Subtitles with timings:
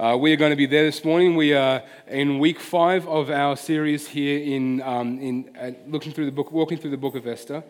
[0.00, 1.36] uh, we are going to be there this morning.
[1.36, 6.24] We are in week five of our series here in, um, in uh, looking through
[6.24, 7.64] the book, walking through the book of Esther.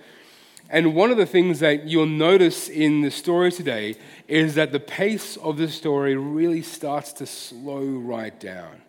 [0.70, 3.96] And one of the things that you'll notice in the story today
[4.28, 8.82] is that the pace of the story really starts to slow right down.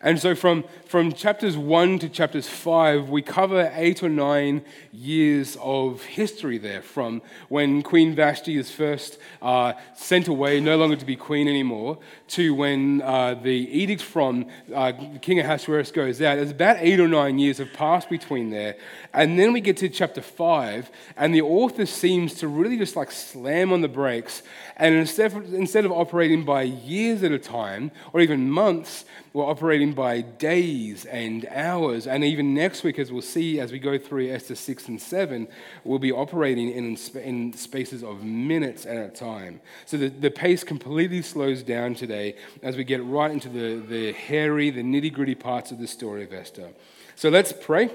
[0.00, 5.56] And so from, from chapters 1 to chapters 5, we cover eight or nine years
[5.60, 11.04] of history there, from when Queen Vashti is first uh, sent away, no longer to
[11.04, 14.92] be queen anymore, to when uh, the edict from uh,
[15.22, 16.36] King Ahasuerus goes out.
[16.36, 18.76] There's about eight or nine years have passed between there.
[19.14, 23.10] And then we get to chapter 5, and the author seems to really just like
[23.10, 24.42] slam on the brakes.
[24.76, 29.44] And instead of, instead of operating by years at a time, or even months, we're
[29.44, 32.06] operating by days and hours.
[32.06, 35.48] And even next week, as we'll see as we go through Esther 6 and 7,
[35.84, 39.60] we'll be operating in, in spaces of minutes at a time.
[39.86, 42.17] So the, the pace completely slows down today
[42.62, 46.24] as we get right into the, the hairy, the nitty gritty parts of the story
[46.24, 46.70] of Esther.
[47.16, 47.90] So let's pray,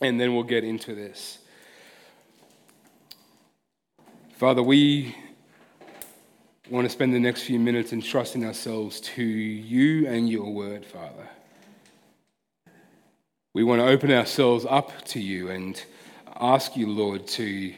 [0.00, 1.38] and then we'll get into this.
[4.36, 5.14] Father, we
[6.70, 11.28] want to spend the next few minutes entrusting ourselves to you and your word, Father.
[13.54, 15.82] We want to open ourselves up to you and
[16.40, 17.74] ask you, Lord, to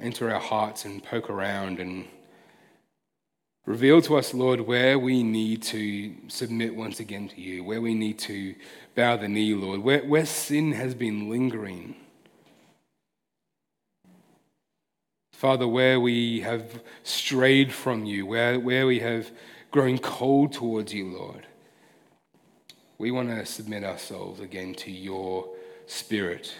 [0.00, 2.04] enter our hearts and poke around and
[3.66, 7.94] reveal to us, Lord, where we need to submit once again to you, where we
[7.94, 8.54] need to
[8.94, 11.96] bow the knee, Lord, where, where sin has been lingering
[15.42, 19.28] Father, where we have strayed from you, where, where we have
[19.72, 21.48] grown cold towards you, Lord,
[22.96, 25.48] we want to submit ourselves again to your
[25.86, 26.54] Spirit.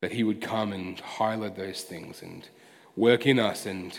[0.00, 2.48] That He would come and highlight those things and
[2.96, 3.98] work in us and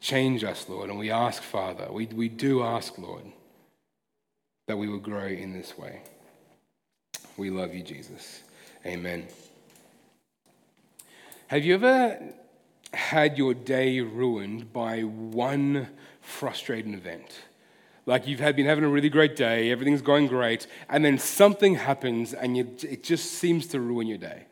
[0.00, 0.90] change us, Lord.
[0.90, 3.24] And we ask, Father, we, we do ask, Lord,
[4.66, 6.02] that we will grow in this way.
[7.36, 8.42] We love you, Jesus.
[8.84, 9.26] Amen.
[11.48, 12.18] Have you ever
[12.92, 15.88] had your day ruined by one
[16.20, 17.42] frustrating event?
[18.04, 21.74] Like you've had, been having a really great day, everything's going great, and then something
[21.74, 24.44] happens and you, it just seems to ruin your day.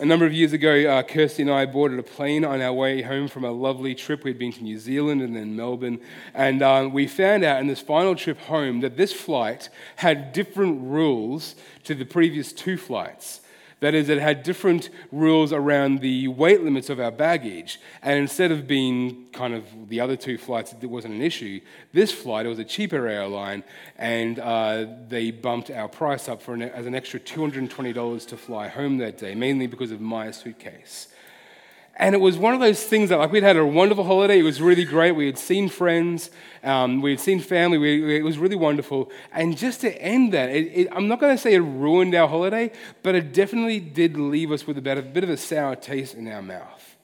[0.00, 3.02] A number of years ago, uh, Kirsty and I boarded a plane on our way
[3.02, 4.22] home from a lovely trip.
[4.22, 5.98] We'd been to New Zealand and then Melbourne.
[6.34, 10.82] And um, we found out in this final trip home that this flight had different
[10.82, 13.40] rules to the previous two flights.
[13.80, 17.80] That is, it had different rules around the weight limits of our baggage.
[18.02, 21.60] And instead of being kind of the other two flights, it wasn't an issue.
[21.92, 23.62] This flight, it was a cheaper airline,
[23.96, 28.66] and uh, they bumped our price up for an, as an extra $220 to fly
[28.66, 31.08] home that day, mainly because of my suitcase.
[32.00, 34.38] And it was one of those things that, like, we'd had a wonderful holiday.
[34.38, 35.12] It was really great.
[35.12, 36.30] We had seen friends,
[36.62, 37.76] um, we had seen family.
[37.76, 39.10] We, it was really wonderful.
[39.32, 42.28] And just to end that, it, it, I'm not going to say it ruined our
[42.28, 42.70] holiday,
[43.02, 46.14] but it definitely did leave us with a bit, a bit of a sour taste
[46.14, 46.96] in our mouth.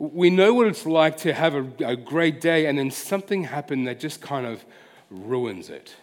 [0.00, 3.86] We know what it's like to have a, a great day, and then something happened
[3.86, 4.64] that just kind of
[5.08, 5.94] ruins it.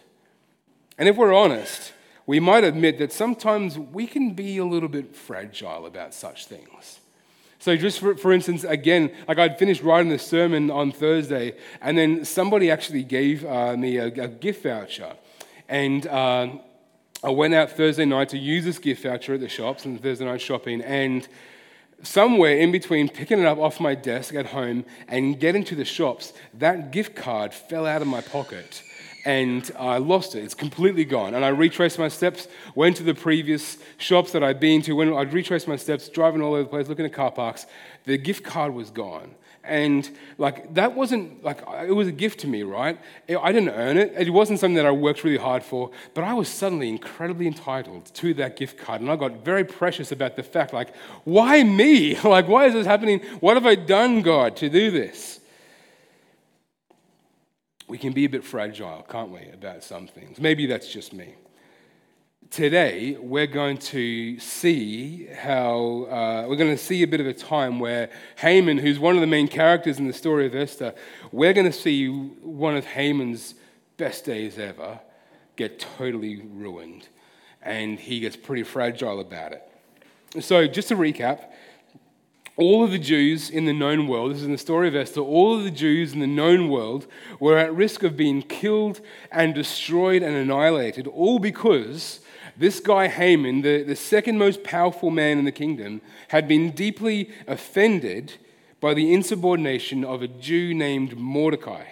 [0.96, 1.92] And if we're honest,
[2.24, 7.00] we might admit that sometimes we can be a little bit fragile about such things.
[7.60, 11.98] So, just for, for instance, again, like I'd finished writing the sermon on Thursday, and
[11.98, 15.14] then somebody actually gave uh, me a, a, gift voucher.
[15.68, 16.50] And uh,
[17.22, 20.24] I went out Thursday night to use this gift voucher at the shops and Thursday
[20.24, 20.82] night shopping.
[20.82, 21.26] And
[22.02, 25.84] somewhere in between picking it up off my desk at home and getting to the
[25.84, 28.82] shops, that gift card fell out of my pocket
[29.28, 30.42] and I lost it.
[30.42, 31.34] It's completely gone.
[31.34, 34.94] And I retraced my steps, went to the previous shops that I'd been to.
[34.94, 37.66] When I'd retraced my steps, driving all over the place, looking at car parks,
[38.06, 39.34] the gift card was gone.
[39.64, 42.98] And like that wasn't like it was a gift to me, right?
[43.28, 44.14] I didn't earn it.
[44.16, 48.06] It wasn't something that I worked really hard for, but I was suddenly incredibly entitled
[48.14, 50.94] to that gift card, and I got very precious about the fact, like,
[51.24, 52.16] why me?
[52.24, 53.20] Like, why is this happening?
[53.40, 55.40] What have I done, God, to do this?
[57.88, 60.38] We can be a bit fragile, can't we, about some things?
[60.38, 61.34] Maybe that's just me.
[62.50, 67.34] Today, we're going to see how, uh, we're going to see a bit of a
[67.34, 70.94] time where Haman, who's one of the main characters in the story of Esther,
[71.32, 73.54] we're going to see one of Haman's
[73.96, 75.00] best days ever
[75.56, 77.08] get totally ruined.
[77.60, 80.42] And he gets pretty fragile about it.
[80.42, 81.50] So, just to recap,
[82.58, 85.20] all of the Jews in the known world, this is in the story of Esther,
[85.20, 87.06] all of the Jews in the known world
[87.38, 89.00] were at risk of being killed
[89.30, 92.18] and destroyed and annihilated, all because
[92.56, 97.30] this guy Haman, the, the second most powerful man in the kingdom, had been deeply
[97.46, 98.34] offended
[98.80, 101.84] by the insubordination of a Jew named Mordecai.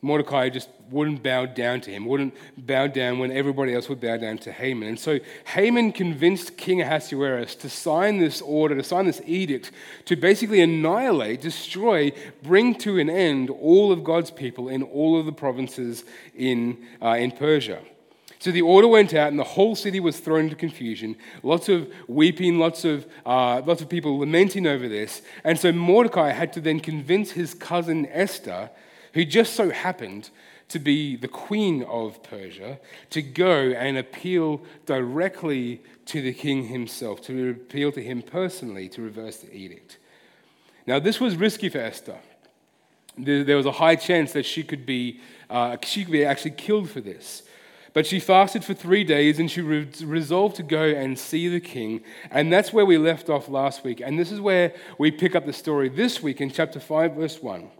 [0.00, 4.16] Mordecai just wouldn't bow down to him, wouldn't bow down when everybody else would bow
[4.16, 4.88] down to Haman.
[4.88, 9.72] And so Haman convinced King Ahasuerus to sign this order, to sign this edict,
[10.06, 12.12] to basically annihilate, destroy,
[12.42, 16.04] bring to an end all of God's people in all of the provinces
[16.34, 17.80] in, uh, in Persia.
[18.38, 21.16] So the order went out, and the whole city was thrown into confusion.
[21.42, 25.22] Lots of weeping, lots of, uh, lots of people lamenting over this.
[25.42, 28.70] And so Mordecai had to then convince his cousin Esther
[29.14, 30.28] who just so happened
[30.68, 32.78] to be the queen of Persia,
[33.10, 39.02] to go and appeal directly to the king himself, to appeal to him personally to
[39.02, 39.98] reverse the edict.
[40.86, 42.18] Now, this was risky for Esther.
[43.18, 46.90] There was a high chance that she could be, uh, she could be actually killed
[46.90, 47.42] for this.
[47.96, 51.60] But she fasted for three days and she re- resolved to go and see the
[51.60, 52.02] king.
[52.30, 54.02] And that's where we left off last week.
[54.04, 57.42] And this is where we pick up the story this week in chapter 5, verse
[57.42, 57.70] 1.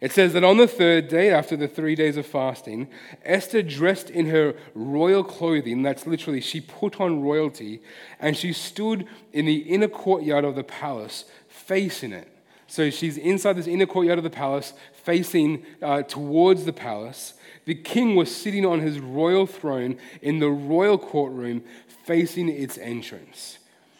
[0.00, 2.88] It says that on the third day, after the three days of fasting,
[3.24, 7.80] Esther dressed in her royal clothing, that's literally, she put on royalty,
[8.20, 12.28] and she stood in the inner courtyard of the palace, facing it.
[12.66, 17.34] So she's inside this inner courtyard of the palace, facing uh, towards the palace.
[17.64, 21.62] The king was sitting on his royal throne in the royal courtroom,
[22.04, 23.58] facing its entrance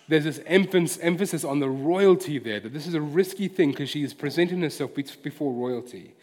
[0.09, 4.05] there's this emphasis on the royalty there, that this is a risky thing because she
[4.05, 6.15] is presenting herself before royalty.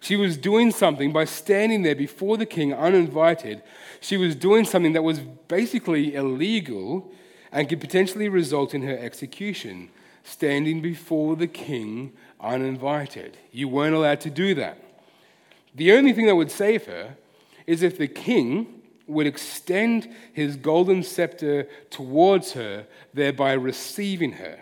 [0.00, 3.62] She was doing something by standing there before the king uninvited.
[4.00, 7.12] She was doing something that was basically illegal
[7.52, 9.90] and could potentially result in her execution,
[10.24, 13.36] standing before the king uninvited.
[13.52, 14.82] You weren't allowed to do that.
[15.74, 17.16] The only thing that would save her
[17.66, 18.79] is if the king
[19.10, 24.58] would extend his golden scepter towards her, thereby receiving her.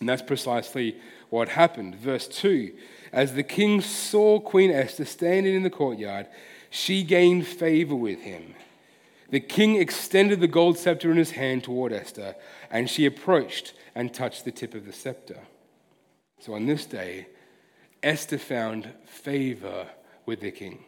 [0.00, 0.96] And that's precisely
[1.30, 1.94] what happened.
[1.94, 2.72] Verse 2
[3.12, 6.26] As the king saw Queen Esther standing in the courtyard,
[6.70, 8.54] she gained favor with him.
[9.30, 12.36] The king extended the gold scepter in his hand toward Esther,
[12.70, 15.38] and she approached and touched the tip of the scepter.
[16.40, 17.28] So on this day,
[18.02, 19.88] Esther found favor
[20.26, 20.84] with the king.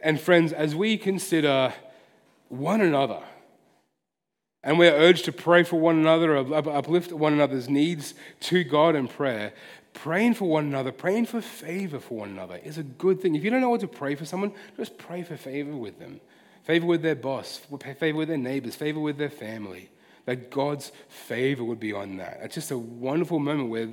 [0.00, 1.72] And friends, as we consider
[2.48, 3.22] one another,
[4.62, 9.08] and we're urged to pray for one another, uplift one another's needs to God in
[9.08, 9.52] prayer,
[9.94, 13.34] praying for one another, praying for favor for one another is a good thing.
[13.34, 16.20] If you don't know what to pray for someone, just pray for favor with them.
[16.64, 17.60] Favor with their boss,
[17.98, 19.88] favor with their neighbors, favor with their family.
[20.26, 22.40] That God's favor would be on that.
[22.42, 23.88] It's just a wonderful moment where,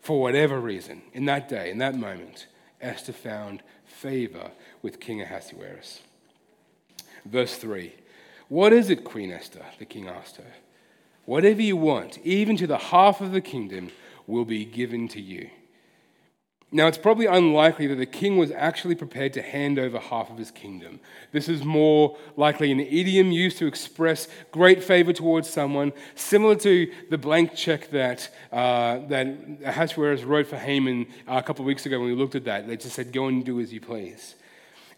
[0.00, 2.46] for whatever reason, in that day, in that moment,
[2.80, 4.50] Esther found favor
[4.84, 6.02] with King Ahasuerus.
[7.24, 7.92] Verse 3
[8.48, 9.64] What is it, Queen Esther?
[9.80, 10.52] The king asked her.
[11.24, 13.90] Whatever you want, even to the half of the kingdom,
[14.26, 15.48] will be given to you.
[16.70, 20.36] Now, it's probably unlikely that the king was actually prepared to hand over half of
[20.36, 20.98] his kingdom.
[21.30, 26.92] This is more likely an idiom used to express great favor towards someone, similar to
[27.10, 29.28] the blank check that, uh, that
[29.64, 32.66] Ahasuerus wrote for Haman a couple of weeks ago when we looked at that.
[32.66, 34.34] They just said, Go and do as you please.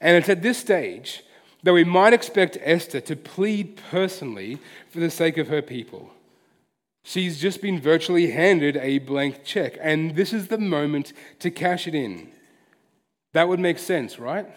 [0.00, 1.22] And it's at this stage
[1.62, 4.58] that we might expect Esther to plead personally
[4.90, 6.10] for the sake of her people.
[7.02, 11.86] She's just been virtually handed a blank check, and this is the moment to cash
[11.86, 12.28] it in.
[13.32, 14.48] That would make sense, right?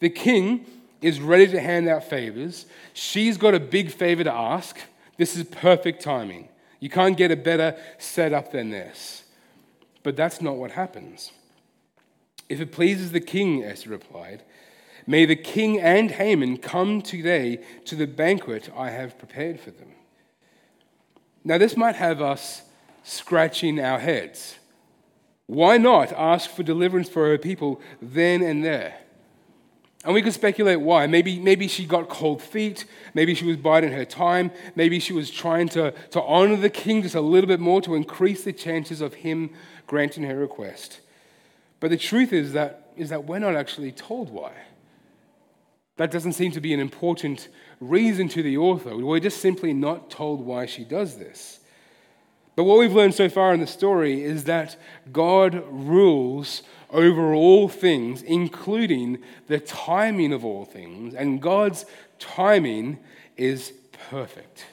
[0.00, 0.66] The king
[1.00, 2.66] is ready to hand out favors.
[2.94, 4.78] She's got a big favor to ask.
[5.18, 6.48] This is perfect timing.
[6.80, 9.22] You can't get a better setup than this.
[10.02, 11.30] But that's not what happens.
[12.48, 14.42] If it pleases the king, Esther replied,
[15.06, 19.92] may the king and Haman come today to the banquet I have prepared for them.
[21.44, 22.62] Now, this might have us
[23.02, 24.56] scratching our heads.
[25.46, 28.94] Why not ask for deliverance for her people then and there?
[30.04, 31.06] And we could speculate why.
[31.06, 32.86] Maybe, maybe she got cold feet.
[33.14, 34.50] Maybe she was biding her time.
[34.74, 37.94] Maybe she was trying to, to honor the king just a little bit more to
[37.94, 39.50] increase the chances of him
[39.86, 41.00] granting her request.
[41.82, 44.52] But the truth is that, is that we're not actually told why.
[45.96, 47.48] That doesn't seem to be an important
[47.80, 48.96] reason to the author.
[48.96, 51.58] We're just simply not told why she does this.
[52.54, 54.76] But what we've learned so far in the story is that
[55.10, 61.84] God rules over all things, including the timing of all things, and God's
[62.20, 63.00] timing
[63.36, 63.72] is
[64.08, 64.66] perfect.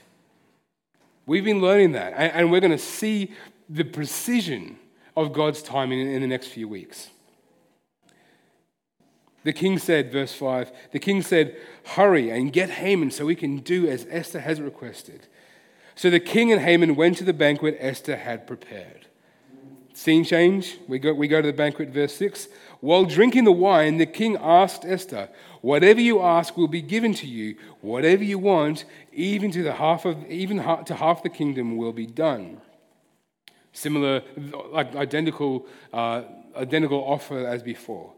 [1.25, 3.33] We've been learning that, and we're going to see
[3.67, 4.77] the precision
[5.19, 7.09] of God's timing in the next few weeks.
[9.43, 13.59] The king said, verse 5, the king said, Hurry and get Haman so we can
[13.59, 15.27] do as Esther has requested.
[15.95, 19.07] So the king and Haman went to the banquet Esther had prepared.
[19.93, 20.77] Scene change.
[20.87, 22.47] We go, we go to the banquet, verse 6.
[22.79, 25.29] While drinking the wine, the king asked Esther,
[25.61, 27.57] Whatever you ask will be given to you.
[27.81, 32.05] Whatever you want, even to, the half of, even to half the kingdom, will be
[32.05, 32.61] done.
[33.79, 34.23] Similar,
[34.71, 38.11] like identical, uh, identical offer as before.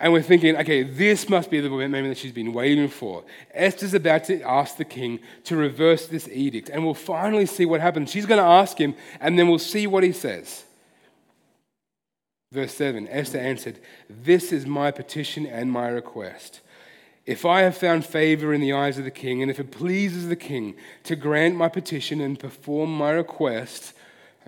[0.00, 3.24] And we're thinking, okay, this must be the moment that she's been waiting for.
[3.52, 7.82] Esther's about to ask the king to reverse this edict, and we'll finally see what
[7.82, 8.10] happens.
[8.10, 10.64] She's going to ask him, and then we'll see what he says.
[12.50, 16.62] Verse 7 Esther answered, This is my petition and my request.
[17.26, 20.28] If I have found favor in the eyes of the king, and if it pleases
[20.28, 23.92] the king to grant my petition and perform my request,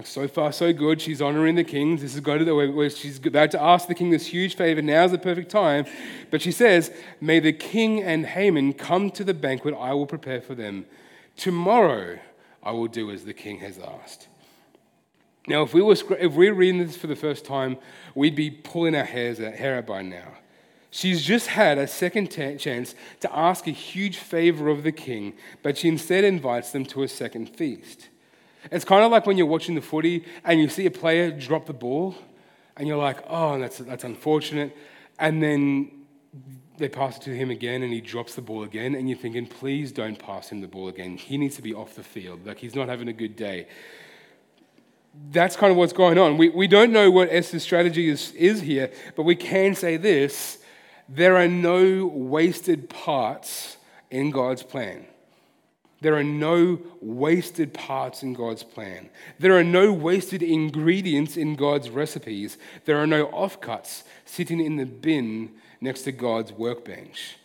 [0.05, 1.01] so far, so good.
[1.01, 1.97] She's honoring the king.
[1.97, 4.83] This is going to the where she's about to ask the king this huge favor.
[4.83, 5.87] Now's the perfect time.
[6.31, 10.43] But she says, May the king and Haman come to the banquet I will prepare
[10.43, 10.85] for them.
[11.37, 12.19] Tomorrow
[12.63, 14.29] I will do as the king has asked.
[15.49, 17.79] Now, if we were if we are reading this for the first time,
[18.15, 20.33] we'd be pulling our hairs out, hair out by now.
[20.91, 25.35] She's just had a second t- chance to ask a huge favor of the king,
[25.63, 28.09] but she instead invites them to a second feast.
[28.71, 31.67] It's kind of like when you're watching the footy and you see a player drop
[31.67, 32.15] the ball,
[32.77, 34.77] and you're like, oh, that's, that's unfortunate.
[35.19, 35.91] And then
[36.77, 39.47] they pass it to him again, and he drops the ball again, and you're thinking,
[39.47, 41.17] please don't pass him the ball again.
[41.17, 42.47] He needs to be off the field.
[42.47, 43.69] Like, he's not having a good day.
[45.31, 46.37] That's kind of what's going on.
[46.37, 50.59] We, we don't know what Esther's strategy is, is here, but we can say this
[51.09, 53.77] there are no wasted parts
[54.11, 55.07] in God's plan.
[56.01, 59.09] There are no wasted parts in God's plan.
[59.39, 62.59] There are no wasted ingredients in God's recipes.
[62.85, 67.37] There are no offcuts sitting in the bin next to God's workbench.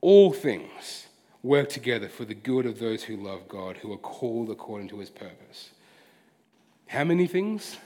[0.00, 1.06] All things
[1.42, 4.98] work together for the good of those who love God, who are called according to
[4.98, 5.70] his purpose.
[6.88, 7.78] How many things?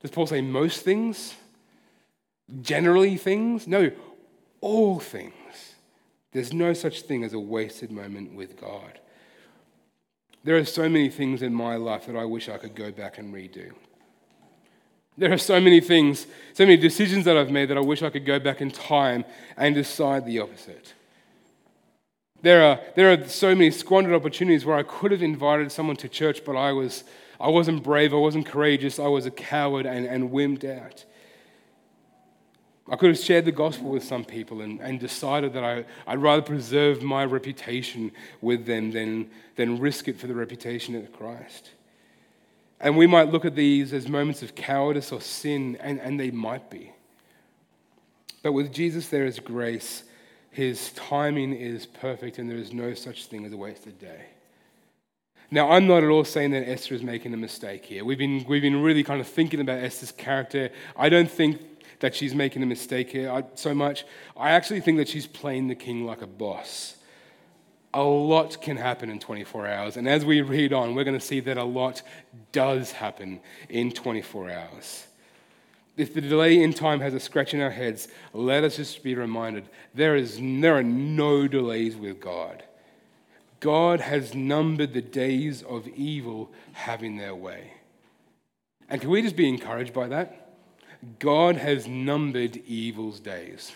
[0.00, 1.34] Does Paul say most things?
[2.62, 3.66] Generally things?
[3.66, 3.90] No,
[4.60, 5.34] all things
[6.32, 9.00] there's no such thing as a wasted moment with God.
[10.44, 13.18] There are so many things in my life that I wish I could go back
[13.18, 13.72] and redo.
[15.18, 18.10] There are so many things, so many decisions that I've made that I wish I
[18.10, 19.24] could go back in time
[19.56, 20.94] and decide the opposite.
[22.42, 26.08] There are, there are so many squandered opportunities where I could have invited someone to
[26.08, 27.04] church, but I, was,
[27.38, 31.04] I wasn't brave, I wasn't courageous, I was a coward and, and wimped out.
[32.90, 36.18] I could have shared the gospel with some people and, and decided that I, I'd
[36.18, 41.70] rather preserve my reputation with them than, than risk it for the reputation of Christ.
[42.80, 46.32] And we might look at these as moments of cowardice or sin, and, and they
[46.32, 46.92] might be.
[48.42, 50.02] But with Jesus, there is grace.
[50.50, 54.24] His timing is perfect, and there is no such thing as a wasted day.
[55.52, 58.04] Now, I'm not at all saying that Esther is making a mistake here.
[58.04, 60.70] We've been, we've been really kind of thinking about Esther's character.
[60.96, 61.60] I don't think
[62.00, 64.04] that she's making a mistake here I, so much.
[64.36, 66.96] I actually think that she's playing the king like a boss.
[67.92, 69.96] A lot can happen in 24 hours.
[69.96, 72.02] And as we read on, we're going to see that a lot
[72.52, 75.06] does happen in 24 hours.
[75.96, 79.14] If the delay in time has a scratch in our heads, let us just be
[79.14, 82.62] reminded there, is, there are no delays with God.
[83.58, 87.72] God has numbered the days of evil having their way.
[88.88, 90.49] And can we just be encouraged by that?
[91.18, 93.72] God has numbered evil's days.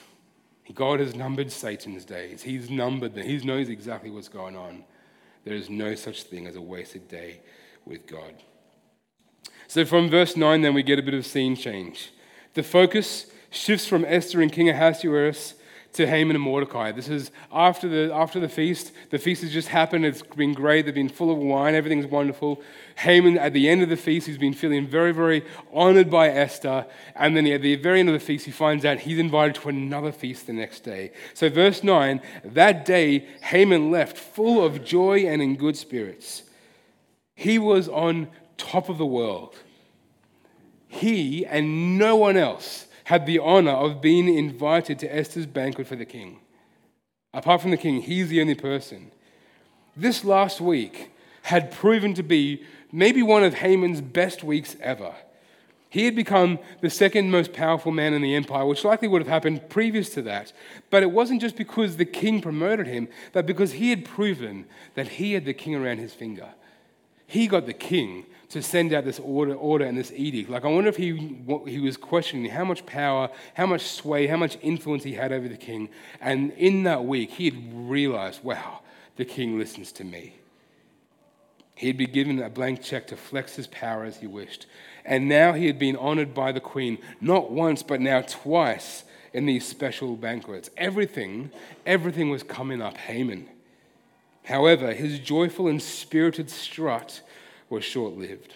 [0.74, 2.42] God has numbered Satan's days.
[2.42, 3.26] He's numbered them.
[3.26, 4.84] He knows exactly what's going on.
[5.44, 7.40] There is no such thing as a wasted day
[7.84, 8.34] with God.
[9.68, 12.12] So from verse 9, then we get a bit of scene change.
[12.54, 15.54] The focus shifts from Esther and King Ahasuerus
[15.94, 16.92] to Haman and Mordecai.
[16.92, 18.92] This is after the, after the feast.
[19.10, 20.04] The feast has just happened.
[20.04, 20.84] It's been great.
[20.84, 21.74] They've been full of wine.
[21.74, 22.62] Everything's wonderful.
[22.96, 26.86] Haman, at the end of the feast, he's been feeling very, very honored by Esther.
[27.14, 29.68] And then at the very end of the feast, he finds out he's invited to
[29.68, 31.12] another feast the next day.
[31.32, 36.42] So, verse 9 that day, Haman left full of joy and in good spirits.
[37.36, 39.56] He was on top of the world.
[40.88, 45.96] He and no one else had the honor of being invited to Esther's banquet for
[45.96, 46.38] the king.
[47.32, 49.10] Apart from the king, he's the only person.
[49.96, 51.10] This last week
[51.42, 55.14] had proven to be maybe one of Haman's best weeks ever.
[55.90, 59.28] He had become the second most powerful man in the empire, which likely would have
[59.28, 60.52] happened previous to that.
[60.90, 65.06] But it wasn't just because the king promoted him, but because he had proven that
[65.06, 66.48] he had the king around his finger.
[67.26, 70.48] He got the king to send out this order, order and this edict.
[70.48, 74.36] Like, I wonder if he, he was questioning how much power, how much sway, how
[74.36, 75.88] much influence he had over the king.
[76.20, 78.78] And in that week, he had realized, wow,
[79.16, 80.36] the king listens to me.
[81.74, 84.66] He'd been given a blank check to flex his power as he wished.
[85.04, 89.46] And now he had been honored by the queen, not once, but now twice in
[89.46, 90.70] these special banquets.
[90.76, 91.50] Everything,
[91.84, 93.48] everything was coming up Haman.
[94.44, 97.20] However, his joyful and spirited strut
[97.74, 98.54] was short lived.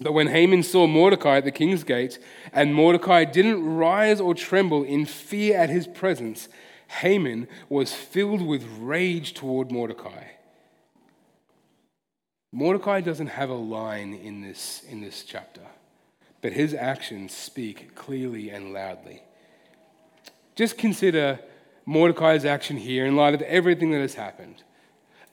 [0.00, 2.18] But when Haman saw Mordecai at the king's gate,
[2.52, 6.48] and Mordecai didn't rise or tremble in fear at his presence,
[7.00, 10.24] Haman was filled with rage toward Mordecai.
[12.50, 15.62] Mordecai doesn't have a line in this, in this chapter,
[16.42, 19.22] but his actions speak clearly and loudly.
[20.54, 21.38] Just consider
[21.86, 24.62] Mordecai's action here in light of everything that has happened.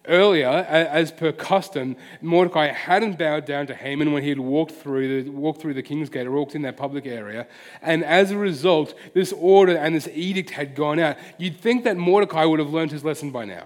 [0.05, 5.23] Earlier, as per custom, Mordecai hadn't bowed down to Haman when he had walked through
[5.23, 7.47] the, walked through the king's gate or walked in that public area.
[7.81, 11.17] And as a result, this order and this edict had gone out.
[11.37, 13.65] You'd think that Mordecai would have learned his lesson by now.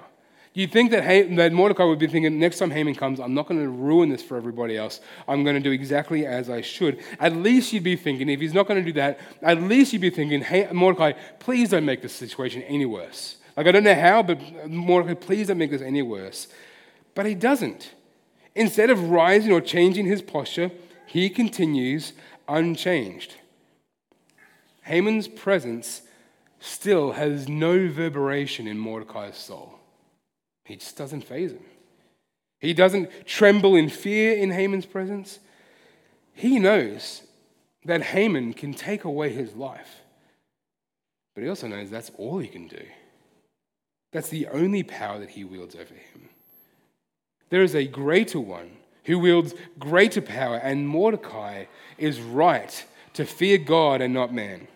[0.55, 1.03] You'd think that,
[1.35, 4.21] that Mordecai would be thinking, next time Haman comes, I'm not going to ruin this
[4.21, 5.01] for everybody else.
[5.27, 6.99] I'm going to do exactly as I should.
[7.19, 10.01] At least you'd be thinking, if he's not going to do that, at least you'd
[10.01, 13.37] be thinking, hey, Mordecai, please don't make this situation any worse.
[13.55, 16.47] Like, I don't know how, but Mordecai, please don't make this any worse.
[17.13, 17.93] But he doesn't.
[18.55, 20.71] Instead of rising or changing his posture,
[21.05, 22.13] he continues
[22.47, 23.35] unchanged.
[24.83, 26.01] Haman's presence
[26.59, 29.79] still has no reverberation in Mordecai's soul.
[30.65, 31.65] He just doesn't faze him.
[32.59, 35.39] He doesn't tremble in fear in Haman's presence.
[36.33, 37.23] He knows
[37.85, 39.99] that Haman can take away his life,
[41.35, 42.81] but he also knows that's all he can do.
[44.13, 46.29] That's the only power that he wields over him.
[47.49, 48.71] There is a greater one
[49.05, 51.65] who wields greater power, and Mordecai
[51.97, 54.67] is right to fear God and not man.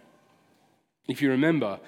[1.07, 1.79] If you remember,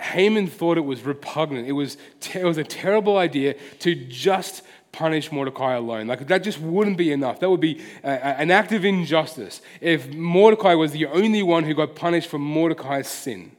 [0.00, 1.68] Haman thought it was repugnant.
[1.68, 1.98] It was,
[2.34, 6.06] it was a terrible idea to just punish Mordecai alone.
[6.06, 7.40] Like, that just wouldn't be enough.
[7.40, 11.64] That would be a, a, an act of injustice if Mordecai was the only one
[11.64, 13.52] who got punished for Mordecai's sin.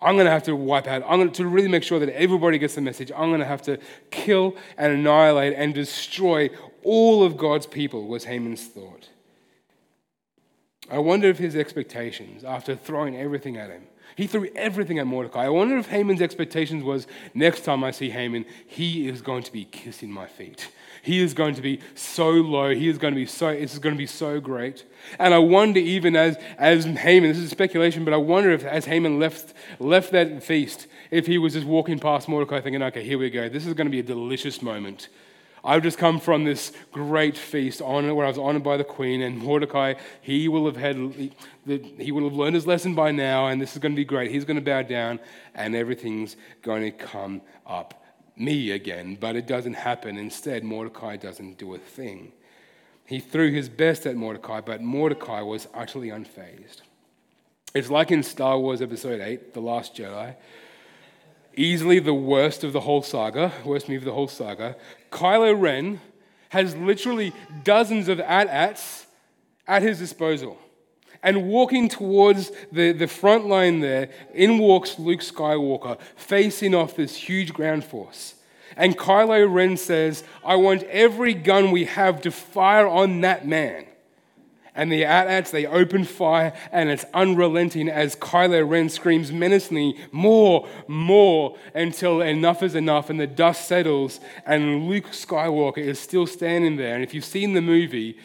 [0.00, 2.08] I'm going to have to wipe out, I'm going to, to really make sure that
[2.10, 3.10] everybody gets the message.
[3.10, 3.78] I'm going to have to
[4.10, 6.50] kill and annihilate and destroy
[6.84, 9.08] all of God's people, was Haman's thought.
[10.90, 13.82] I wonder if his expectations, after throwing everything at him,
[14.16, 15.44] he threw everything at Mordecai.
[15.44, 19.52] I wonder if Haman's expectations was next time I see Haman, he is going to
[19.52, 20.70] be kissing my feet.
[21.08, 22.74] He is going to be so low.
[22.74, 24.84] He is going to be so, this is going to be so great.
[25.18, 28.84] And I wonder, even as, as Haman, this is speculation, but I wonder if as
[28.84, 33.16] Haman left, left that feast, if he was just walking past Mordecai thinking, okay, here
[33.16, 33.48] we go.
[33.48, 35.08] This is going to be a delicious moment.
[35.64, 39.22] I've just come from this great feast on where I was honored by the queen,
[39.22, 40.96] and Mordecai, he will have had,
[41.66, 44.30] he will have learned his lesson by now, and this is going to be great.
[44.30, 45.20] He's going to bow down,
[45.54, 48.04] and everything's going to come up
[48.40, 50.16] me again, but it doesn't happen.
[50.16, 52.32] Instead, Mordecai doesn't do a thing.
[53.04, 56.82] He threw his best at Mordecai, but Mordecai was utterly unfazed.
[57.74, 60.34] It's like in Star Wars Episode 8, The Last Jedi.
[61.54, 64.76] Easily the worst of the whole saga, worst movie of the whole saga.
[65.10, 66.00] Kylo Ren
[66.50, 67.32] has literally
[67.64, 69.06] dozens of AT-ATs
[69.66, 70.58] at his disposal.
[71.22, 77.16] And walking towards the, the front line there, in walks Luke Skywalker, facing off this
[77.16, 78.34] huge ground force.
[78.76, 83.86] And Kylo Ren says, I want every gun we have to fire on that man.
[84.78, 90.68] And the AT-ATs, they open fire, and it's unrelenting as Kylo Ren screams menacingly, more,
[90.86, 96.76] more, until enough is enough, and the dust settles, and Luke Skywalker is still standing
[96.76, 96.94] there.
[96.94, 98.18] And if you've seen the movie,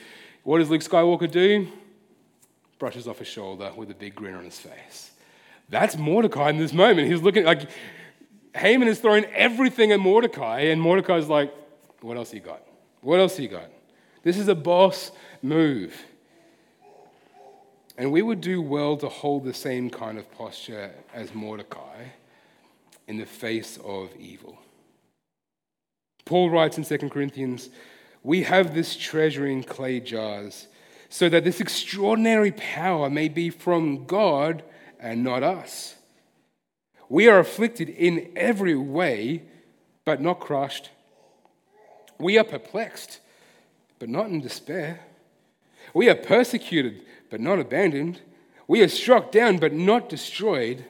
[0.44, 1.68] what does Luke Skywalker do?
[2.84, 5.12] Brushes off his shoulder with a big grin on his face.
[5.70, 7.10] That's Mordecai in this moment.
[7.10, 7.70] He's looking like
[8.54, 11.54] Haman is throwing everything at Mordecai, and Mordecai's like,
[12.02, 12.62] What else he got?
[13.00, 13.70] What else he got?
[14.24, 15.96] This is a boss move.
[17.98, 22.08] And we would do well to hold the same kind of posture as Mordecai
[23.08, 24.58] in the face of evil.
[26.26, 27.70] Paul writes in 2 Corinthians,
[28.24, 30.68] We have this treasure in clay jars
[31.14, 34.64] so that this extraordinary power may be from God
[35.00, 35.94] and not us.
[37.08, 39.44] We are afflicted in every way,
[40.06, 40.90] but not crushed.
[42.18, 43.20] We are perplexed,
[44.00, 45.02] but not in despair.
[45.94, 48.20] We are persecuted, but not abandoned.
[48.68, 50.84] We are struck down, but not destroyed.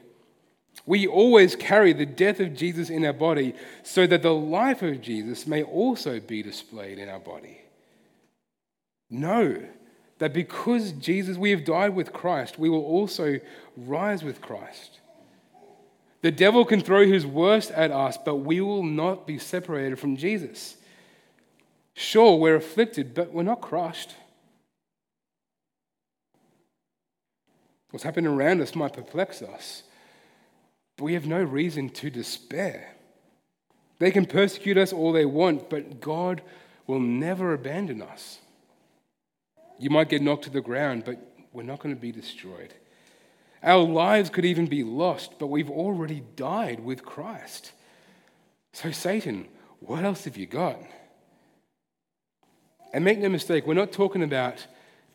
[0.85, 5.01] We always carry the death of Jesus in our body, so that the life of
[5.01, 7.59] Jesus may also be displayed in our body.
[9.09, 9.61] know
[10.23, 13.41] that because Jesus, we have died with Christ, we will also
[13.75, 15.01] rise with Christ.
[16.21, 20.15] The devil can throw his worst at us, but we will not be separated from
[20.15, 20.77] Jesus.
[21.93, 24.15] Sure, we're afflicted, but we're not crushed.
[27.89, 29.83] What's happening around us might perplex us,
[30.95, 32.95] but we have no reason to despair.
[33.99, 36.41] They can persecute us all they want, but God
[36.87, 38.39] will never abandon us.
[39.83, 41.19] You might get knocked to the ground, but
[41.51, 42.73] we're not going to be destroyed.
[43.61, 47.73] Our lives could even be lost, but we've already died with Christ.
[48.71, 49.47] So, Satan,
[49.81, 50.79] what else have you got?
[52.93, 54.65] And make no mistake, we're not talking about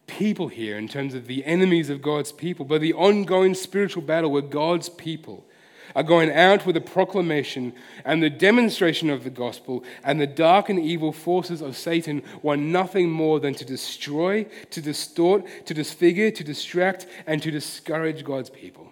[0.07, 4.31] people here in terms of the enemies of God's people, but the ongoing spiritual battle
[4.31, 5.46] with God's people
[5.94, 7.72] are going out with a proclamation
[8.05, 12.62] and the demonstration of the gospel, and the dark and evil forces of Satan want
[12.62, 18.51] nothing more than to destroy, to distort, to disfigure, to distract, and to discourage God's
[18.51, 18.88] people.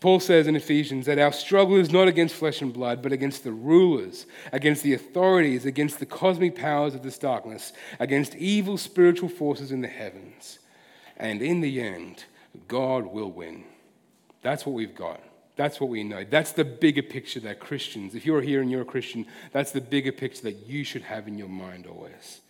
[0.00, 3.44] Paul says in Ephesians that our struggle is not against flesh and blood, but against
[3.44, 9.30] the rulers, against the authorities, against the cosmic powers of this darkness, against evil spiritual
[9.30, 10.58] forces in the heavens.
[11.16, 12.24] And in the end,
[12.68, 13.64] God will win.
[14.42, 15.20] That's what we've got.
[15.56, 16.24] That's what we know.
[16.28, 19.80] That's the bigger picture that Christians, if you're here and you're a Christian, that's the
[19.80, 22.40] bigger picture that you should have in your mind always.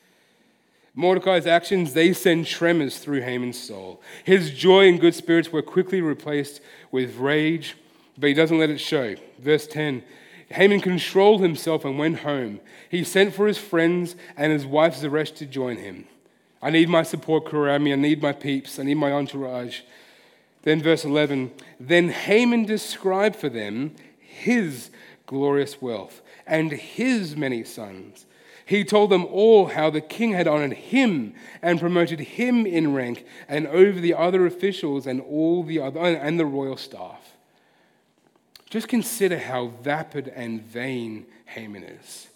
[0.94, 4.02] Mordecai's actions, they send tremors through Haman's soul.
[4.24, 7.76] His joy and good spirits were quickly replaced with rage,
[8.18, 9.14] but he doesn't let it show.
[9.38, 10.02] Verse 10
[10.50, 12.60] Haman controlled himself and went home.
[12.88, 16.06] He sent for his friends and his wife Zeresh to join him.
[16.62, 17.92] I need my support me.
[17.92, 18.78] I need my peeps.
[18.78, 19.80] I need my entourage.
[20.66, 24.90] Then, verse 11 Then Haman described for them his
[25.24, 28.26] glorious wealth and his many sons.
[28.64, 33.24] He told them all how the king had honored him and promoted him in rank
[33.46, 37.36] and over the other officials and all the other and the royal staff.
[38.68, 42.26] Just consider how vapid and vain Haman is.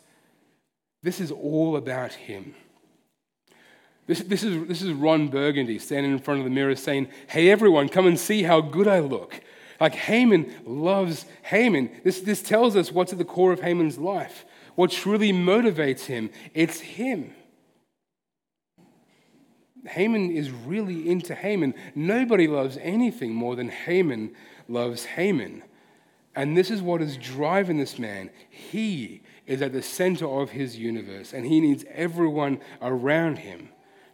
[1.03, 2.55] This is all about him.
[4.11, 7.49] This, this, is, this is Ron Burgundy standing in front of the mirror saying, Hey,
[7.49, 9.41] everyone, come and see how good I look.
[9.79, 11.93] Like Haman loves Haman.
[12.03, 14.45] This, this tells us what's at the core of Haman's life,
[14.75, 16.31] what truly motivates him.
[16.55, 17.33] It's him.
[19.87, 21.75] Haman is really into Haman.
[21.95, 24.35] Nobody loves anything more than Haman
[24.67, 25.63] loves Haman.
[26.35, 28.31] And this is what is driving this man.
[28.51, 33.69] He is at the center of his universe, and he needs everyone around him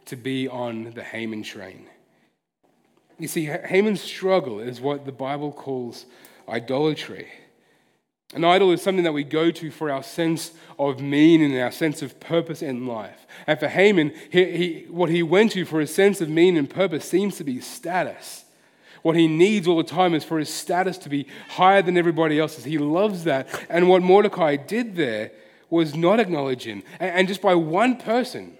[0.07, 1.87] to be on the Haman train.
[3.19, 6.05] You see, Haman's struggle is what the Bible calls
[6.47, 7.27] idolatry.
[8.33, 11.71] An idol is something that we go to for our sense of meaning and our
[11.71, 13.25] sense of purpose in life.
[13.47, 16.69] And for Haman, he, he, what he went to for his sense of meaning and
[16.69, 18.43] purpose seems to be status.
[19.01, 22.37] What he needs all the time is for his status to be higher than everybody
[22.37, 22.65] else's.
[22.65, 23.47] He loves that.
[23.69, 25.31] And what Mordecai did there
[25.69, 26.83] was not acknowledge him.
[26.99, 28.56] And, and just by one person,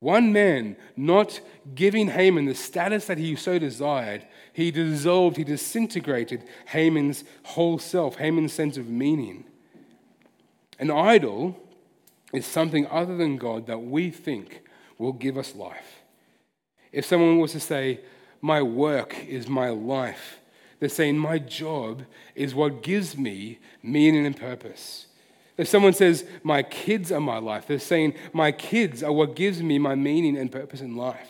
[0.00, 1.40] one man not
[1.74, 8.16] giving Haman the status that he so desired, he dissolved, he disintegrated Haman's whole self,
[8.16, 9.44] Haman's sense of meaning.
[10.78, 11.58] An idol
[12.32, 14.62] is something other than God that we think
[14.96, 16.00] will give us life.
[16.92, 18.00] If someone was to say,
[18.40, 20.40] My work is my life,
[20.78, 25.06] they're saying, My job is what gives me meaning and purpose.
[25.60, 29.62] If someone says, My kids are my life, they're saying, My kids are what gives
[29.62, 31.28] me my meaning and purpose in life.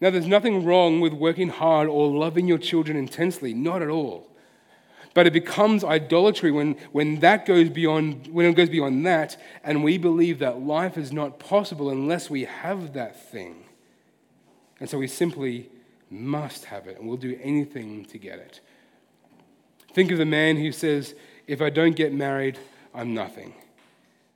[0.00, 4.26] Now, there's nothing wrong with working hard or loving your children intensely, not at all.
[5.12, 9.84] But it becomes idolatry when, when that goes beyond when it goes beyond that, and
[9.84, 13.64] we believe that life is not possible unless we have that thing.
[14.80, 15.68] And so we simply
[16.08, 18.60] must have it, and we'll do anything to get it.
[19.92, 21.14] Think of the man who says,
[21.46, 22.58] If I don't get married,
[22.94, 23.54] I'm nothing.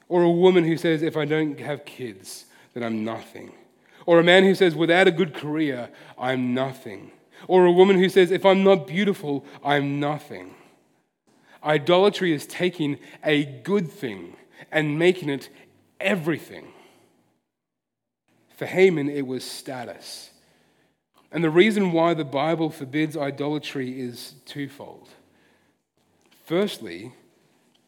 [0.08, 3.52] Or a woman who says, if I don't have kids, then I'm nothing.
[4.06, 7.10] Or a man who says, without a good career, I'm nothing.
[7.48, 10.54] Or a woman who says, if I'm not beautiful, I'm nothing.
[11.62, 14.36] Idolatry is taking a good thing
[14.70, 15.48] and making it
[16.00, 16.72] everything.
[18.56, 20.30] For Haman, it was status.
[21.32, 25.08] And the reason why the Bible forbids idolatry is twofold.
[26.44, 27.12] Firstly,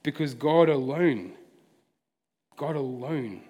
[0.03, 1.33] because God alone,
[2.57, 3.43] God alone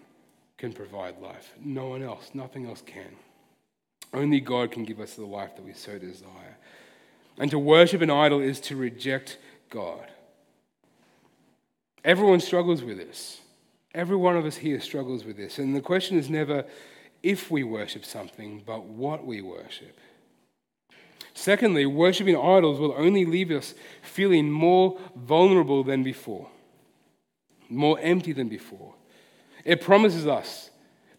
[0.57, 1.53] can provide life.
[1.63, 3.17] No one else, nothing else can.
[4.13, 6.57] Only God can give us the life that we so desire.
[7.39, 9.39] And to worship an idol is to reject
[9.71, 10.09] God.
[12.05, 13.41] Everyone struggles with this.
[13.95, 15.59] Every one of us here struggles with this.
[15.59, 16.65] And the question is never,
[17.23, 19.99] if we worship something, but what we worship.
[21.39, 23.73] Secondly, worshiping idols will only leave us
[24.03, 26.49] feeling more vulnerable than before,
[27.69, 28.93] more empty than before.
[29.65, 30.71] It promises us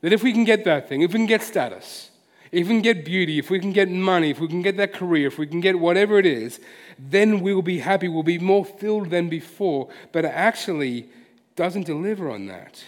[0.01, 2.11] that if we can get that thing, if we can get status,
[2.51, 4.91] if we can get beauty, if we can get money, if we can get that
[4.91, 6.59] career, if we can get whatever it is,
[6.97, 9.87] then we will be happy, we'll be more filled than before.
[10.11, 11.07] But it actually
[11.55, 12.83] doesn't deliver on that.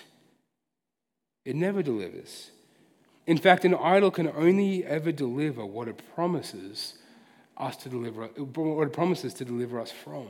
[1.46, 2.52] It never delivers.
[3.26, 6.96] In fact, an idol can only ever deliver what it promises
[7.58, 10.28] us to deliver, what it promises to deliver us from.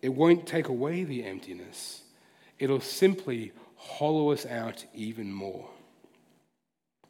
[0.00, 2.02] It won't take away the emptiness.
[2.58, 5.68] It'll simply hollow us out even more.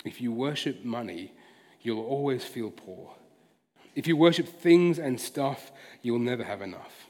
[0.05, 1.33] If you worship money,
[1.81, 3.15] you'll always feel poor.
[3.95, 5.71] If you worship things and stuff,
[6.03, 7.07] you'll never have enough.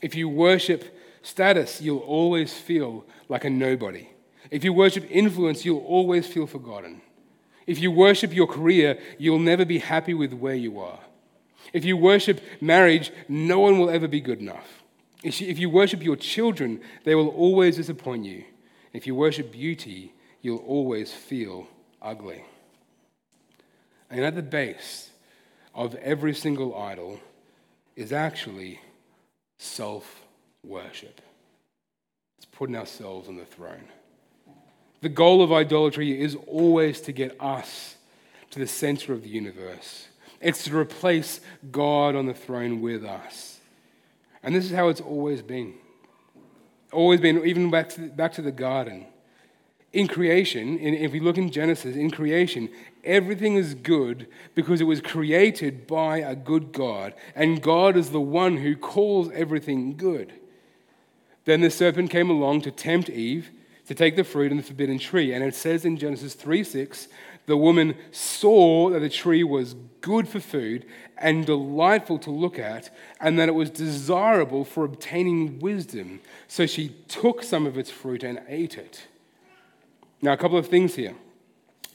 [0.00, 4.08] If you worship status, you'll always feel like a nobody.
[4.50, 7.02] If you worship influence, you'll always feel forgotten.
[7.70, 10.98] If you worship your career, you'll never be happy with where you are.
[11.72, 14.82] If you worship marriage, no one will ever be good enough.
[15.22, 18.42] If you worship your children, they will always disappoint you.
[18.92, 21.68] If you worship beauty, you'll always feel
[22.02, 22.44] ugly.
[24.10, 25.10] And at the base
[25.72, 27.20] of every single idol
[27.94, 28.80] is actually
[29.60, 30.22] self
[30.66, 31.20] worship.
[32.36, 33.86] It's putting ourselves on the throne.
[35.00, 37.96] The goal of idolatry is always to get us
[38.50, 40.08] to the center of the universe.
[40.40, 43.60] It's to replace God on the throne with us.
[44.42, 45.74] And this is how it's always been.
[46.92, 49.06] Always been, even back to, back to the garden.
[49.92, 52.68] In creation, if we look in Genesis, in creation,
[53.04, 57.14] everything is good because it was created by a good God.
[57.34, 60.32] And God is the one who calls everything good.
[61.44, 63.50] Then the serpent came along to tempt Eve
[63.90, 65.32] to take the fruit in the forbidden tree.
[65.32, 67.08] And it says in Genesis 3 6,
[67.46, 70.86] the woman saw that the tree was good for food
[71.18, 76.20] and delightful to look at, and that it was desirable for obtaining wisdom.
[76.46, 79.08] So she took some of its fruit and ate it.
[80.22, 81.16] Now, a couple of things here.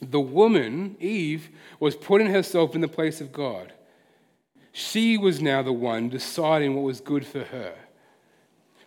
[0.02, 1.48] The woman, Eve,
[1.80, 3.72] was putting herself in the place of God.
[4.70, 7.74] She was now the one deciding what was good for her.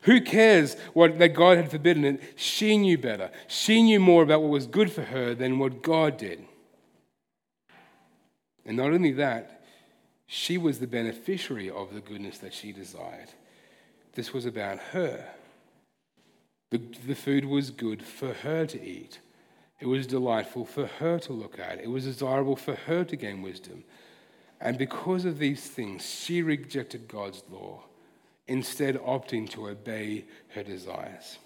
[0.01, 2.21] Who cares what that God had forbidden it?
[2.35, 3.31] She knew better.
[3.47, 6.45] She knew more about what was good for her than what God did.
[8.65, 9.65] And not only that,
[10.25, 13.29] she was the beneficiary of the goodness that she desired.
[14.13, 15.25] This was about her.
[16.71, 19.19] The, the food was good for her to eat.
[19.79, 21.81] It was delightful for her to look at.
[21.81, 23.83] It was desirable for her to gain wisdom.
[24.61, 27.83] And because of these things, she rejected God's law
[28.49, 31.37] instead opting to obey her desires.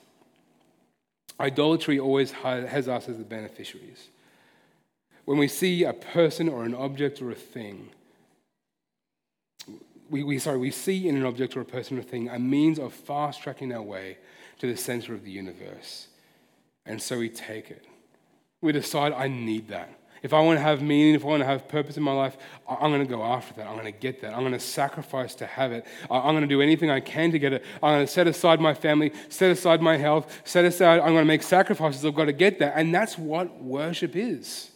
[1.40, 4.10] Idolatry always has us as the beneficiaries.
[5.26, 7.90] When we see a person or an object or a thing,
[10.10, 12.40] we, we, sorry, we see in an object or a person or a thing a
[12.40, 14.18] means of fast tracking our way
[14.60, 16.08] to the center of the universe.
[16.86, 17.86] And so we take it.
[18.62, 19.90] We decide, I need that.
[20.24, 22.38] If I want to have meaning, if I want to have purpose in my life,
[22.68, 23.68] I'm going to go after that.
[23.68, 24.34] I'm going to get that.
[24.34, 25.86] I'm going to sacrifice to have it.
[26.10, 27.64] I'm going to do anything I can to get it.
[27.84, 31.18] I'm going to set aside my family, set aside my health, set aside, I'm going
[31.18, 32.06] to make sacrifices.
[32.06, 32.74] I've got to get that.
[32.78, 34.72] And that's what worship is.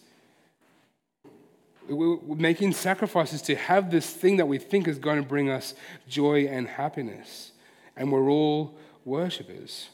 [1.87, 5.73] We're making sacrifices to have this thing that we think is going to bring us
[6.09, 7.53] joy and happiness.
[7.95, 9.87] And we're all worshippers.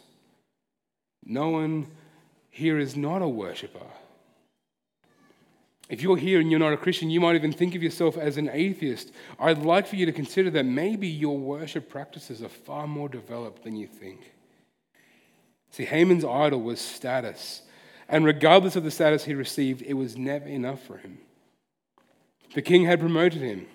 [1.23, 1.85] No one
[2.49, 3.85] here is not a worshiper.
[5.89, 8.37] If you're here and you're not a Christian, you might even think of yourself as
[8.37, 9.11] an atheist.
[9.39, 13.63] I'd like for you to consider that maybe your worship practices are far more developed
[13.63, 14.33] than you think.
[15.71, 17.63] See, Haman's idol was status.
[18.07, 21.17] And regardless of the status he received, it was never enough for him.
[22.53, 23.65] The king had promoted him,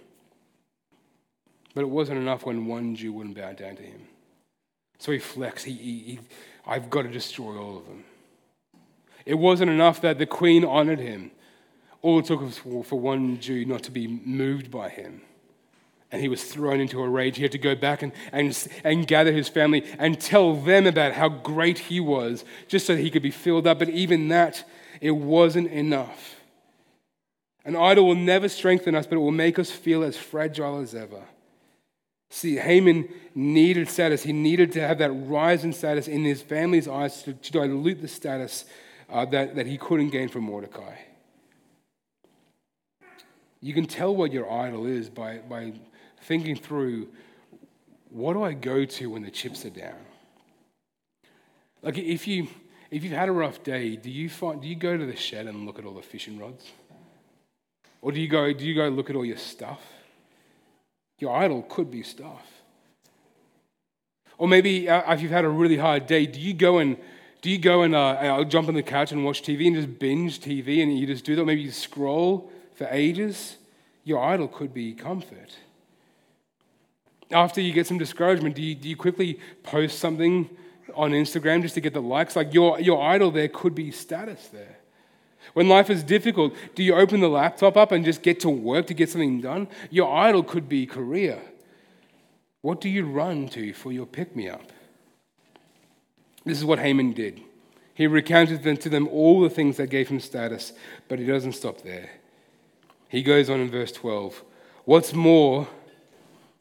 [1.75, 4.07] but it wasn't enough when one Jew wouldn't bow down to him.
[4.99, 5.66] So he flexed.
[5.66, 6.21] He, he, he,
[6.66, 8.05] I've got to destroy all of them.
[9.27, 11.33] It wasn't enough that the queen honored him.
[12.03, 15.23] All it took was for, for one Jew not to be moved by him.
[16.11, 17.37] And he was thrown into a rage.
[17.37, 21.13] He had to go back and, and, and gather his family and tell them about
[21.13, 23.79] how great he was, just so he could be filled up.
[23.79, 24.65] But even that,
[25.01, 26.37] it wasn't enough.
[27.65, 30.95] An idol will never strengthen us, but it will make us feel as fragile as
[30.95, 31.23] ever.
[32.31, 34.23] See, Haman needed status.
[34.23, 38.01] He needed to have that rise in status in his family's eyes to, to dilute
[38.01, 38.65] the status
[39.11, 40.95] uh, that, that he couldn't gain from Mordecai.
[43.61, 45.73] You can tell what your idol is by, by
[46.23, 47.09] thinking through
[48.11, 49.99] what do I go to when the chips are down?
[51.83, 52.49] Like if you
[52.90, 55.47] If you've had a rough day, do you, find, do you go to the shed
[55.47, 56.64] and look at all the fishing rods?
[58.01, 59.83] Or do you go, do you go look at all your stuff?
[61.18, 62.47] Your idol could be stuff.
[64.38, 66.97] Or maybe uh, if you've had a really hard day, do you go and
[67.40, 70.40] do you go and uh, jump on the couch and watch TV and just binge
[70.40, 71.44] TV and you just do that?
[71.44, 73.57] Maybe you scroll for ages.
[74.05, 75.57] Your idol could be comfort.
[77.31, 80.49] After you get some discouragement, do you, do you quickly post something
[80.95, 82.37] on Instagram just to get the likes?
[82.37, 84.79] Like your, your idol there could be status there.
[85.53, 88.87] When life is difficult, do you open the laptop up and just get to work
[88.87, 89.69] to get something done?
[89.91, 91.41] Your idol could be career.
[92.62, 94.73] What do you run to for your pick me up?
[96.45, 97.41] This is what Haman did.
[97.95, 100.73] He recounted to them all the things that gave him status,
[101.09, 102.09] but he doesn't stop there.
[103.09, 104.44] He goes on in verse 12.
[104.85, 105.68] What's more,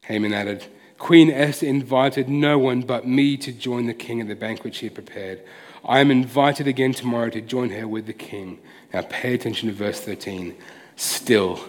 [0.06, 0.66] Haman added,
[0.98, 4.88] Queen Esther invited no one but me to join the king at the banquet she
[4.88, 5.42] had prepared.
[5.86, 8.60] I am invited again tomorrow to join her with the king.
[8.94, 10.56] Now pay attention to verse 13.
[10.96, 11.60] Still,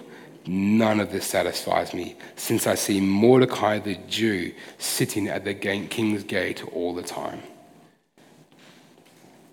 [0.46, 6.24] none of this satisfies me, since I see Mordecai the Jew sitting at the king's
[6.24, 7.42] gate all the time.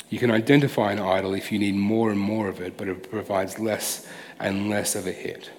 [0.10, 3.10] You can identify an idol if you need more and more of it, but it
[3.10, 4.08] provides less
[4.40, 5.50] and less of a hit.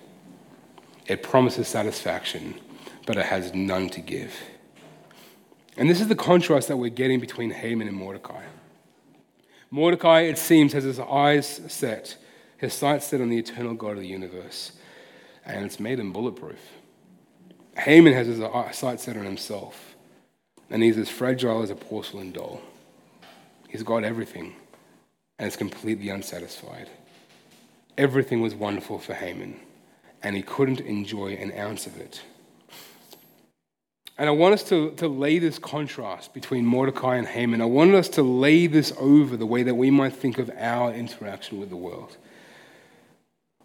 [1.07, 2.55] It promises satisfaction,
[3.07, 4.35] but it has none to give.
[5.77, 8.43] And this is the contrast that we're getting between Haman and Mordecai.
[9.71, 12.17] Mordecai, it seems, has his eyes set,
[12.57, 14.73] his sights set on the eternal God of the universe,
[15.45, 16.61] and it's made him bulletproof.
[17.77, 18.41] Haman has his
[18.73, 19.95] sights set on himself,
[20.71, 22.61] and he's as fragile as a porcelain doll.
[23.69, 24.55] He's got everything,
[25.39, 26.89] and is completely unsatisfied.
[27.99, 29.59] Everything was wonderful for Haman,
[30.23, 32.23] and he couldn't enjoy an ounce of it.
[34.19, 37.61] And I want us to, to lay this contrast between Mordecai and Haman.
[37.61, 40.93] I wanted us to lay this over the way that we might think of our
[40.93, 42.17] interaction with the world.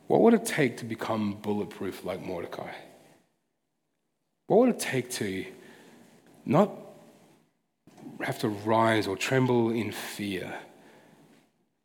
[0.08, 2.72] What would it take to become bulletproof like Mordecai?
[4.48, 5.46] What would it take to
[6.46, 6.70] not
[8.22, 10.54] have to rise or tremble in fear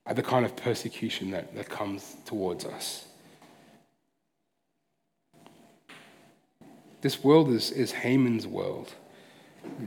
[0.07, 3.07] at the kind of persecution that, that comes towards us?
[7.03, 8.95] This world is, is Haman's world.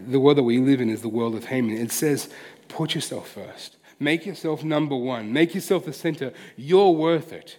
[0.07, 1.75] The world that we live in is the world of Haman.
[1.75, 2.29] It says,
[2.67, 3.77] put yourself first.
[3.99, 5.33] Make yourself number one.
[5.33, 6.31] Make yourself the center.
[6.55, 7.57] You're worth it.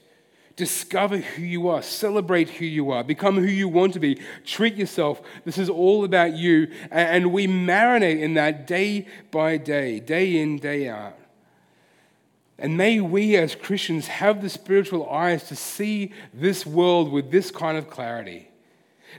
[0.57, 1.83] Discover who you are.
[1.83, 3.05] Celebrate who you are.
[3.05, 4.21] Become who you want to be.
[4.45, 5.21] Treat yourself.
[5.45, 6.69] This is all about you.
[6.91, 11.17] And we marinate in that day by day, day in, day out.
[12.61, 17.51] And may we as Christians have the spiritual eyes to see this world with this
[17.51, 18.49] kind of clarity.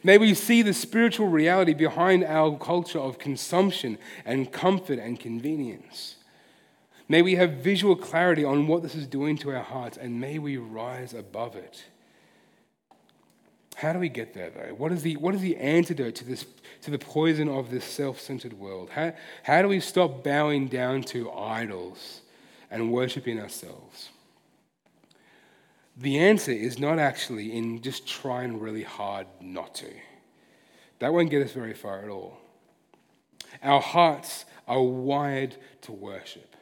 [0.03, 6.17] May we see the spiritual reality behind our culture of consumption and comfort and convenience.
[7.09, 10.37] May we have visual clarity on what this is doing to our hearts, and may
[10.37, 11.83] we rise above it.
[13.75, 14.75] How do we get there, though?
[14.75, 16.45] What is the, what is the antidote to, this,
[16.83, 18.91] to the poison of this self centered world?
[18.91, 22.20] How, how do we stop bowing down to idols
[22.71, 24.09] and worshiping ourselves?
[25.97, 29.89] The answer is not actually in just trying really hard not to.
[30.99, 32.37] That won't get us very far at all.
[33.61, 36.55] Our hearts are wired to worship.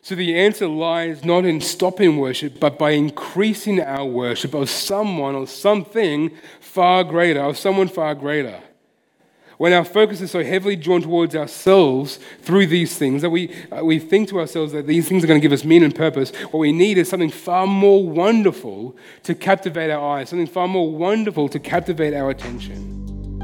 [0.00, 5.36] So the answer lies not in stopping worship, but by increasing our worship of someone
[5.36, 8.60] or something far greater, of someone far greater.
[9.62, 13.84] When our focus is so heavily drawn towards ourselves through these things that we, uh,
[13.84, 16.32] we think to ourselves that these things are going to give us meaning and purpose,
[16.50, 20.90] what we need is something far more wonderful to captivate our eyes, something far more
[20.90, 23.38] wonderful to captivate our attention.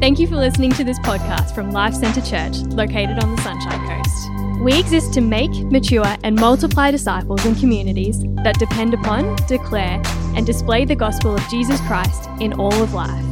[0.00, 3.86] Thank you for listening to this podcast from Life Centre Church, located on the Sunshine
[3.86, 4.62] Coast.
[4.62, 10.00] We exist to make, mature, and multiply disciples and communities that depend upon, declare,
[10.34, 13.31] and display the gospel of Jesus Christ in all of life.